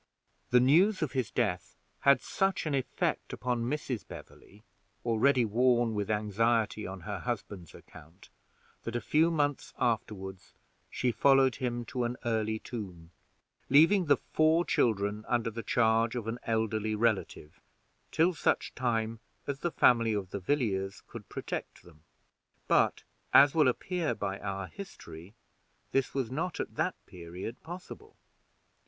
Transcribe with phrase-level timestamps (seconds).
[0.49, 4.03] The news of his death had such an effect upon Mrs.
[4.07, 4.63] Beverley,
[5.05, 8.29] already worn with anxiety on her husband's account,
[8.81, 10.39] that a few months afterward
[10.89, 13.11] she followed him to an early tomb,
[13.69, 17.61] leaving the four children under the charge of an elderly relative,
[18.11, 22.01] till such time as the family of the Villiers could protect them;
[22.67, 23.03] but,
[23.35, 25.35] as will appear by our history,
[25.91, 28.15] this was not at that period possible.